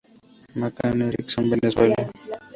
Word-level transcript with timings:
McCann 0.59 0.99
Erickson 1.05 1.45
Venezuela. 1.51 2.03